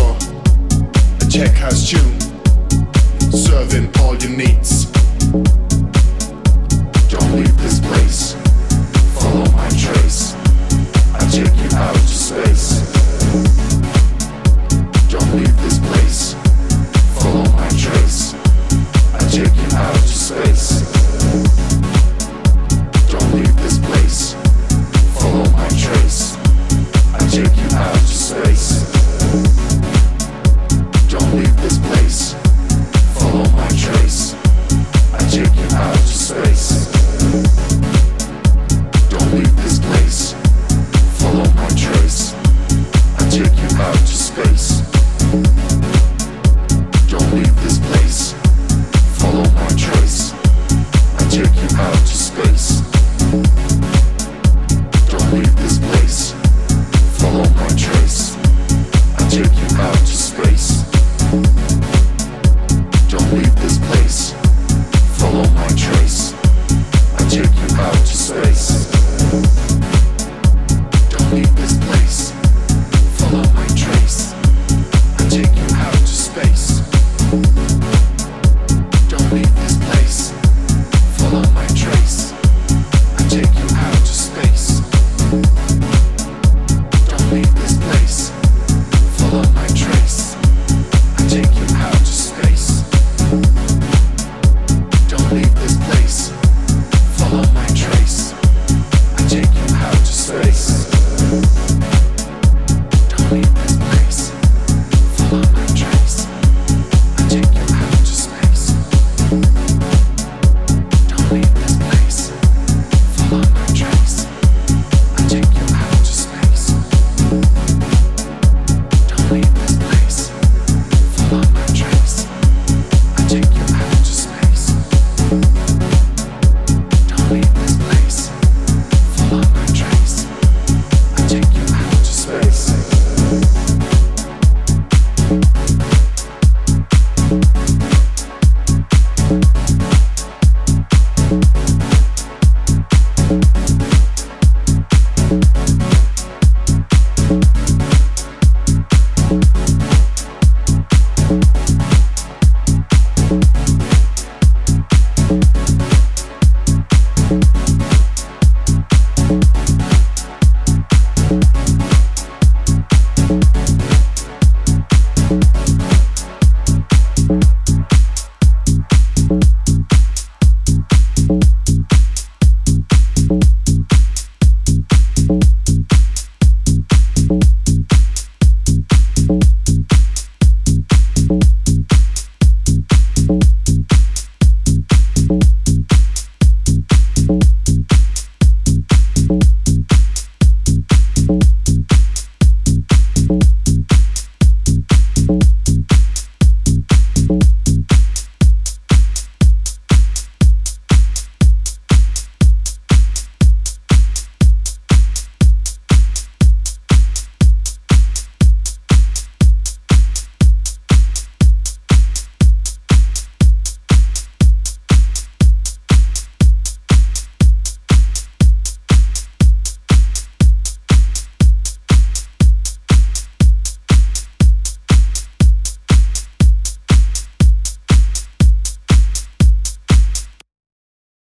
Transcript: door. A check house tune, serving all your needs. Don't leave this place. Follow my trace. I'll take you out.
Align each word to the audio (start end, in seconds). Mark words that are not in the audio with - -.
door. 0.00 0.16
A 1.20 1.26
check 1.30 1.54
house 1.56 1.88
tune, 1.88 2.20
serving 3.30 3.90
all 4.00 4.16
your 4.16 4.34
needs. 4.36 4.86
Don't 7.08 7.32
leave 7.36 7.56
this 7.58 7.80
place. 7.80 8.34
Follow 9.14 9.46
my 9.52 9.68
trace. 9.70 10.34
I'll 11.14 11.30
take 11.30 11.56
you 11.62 11.76
out. 11.76 11.99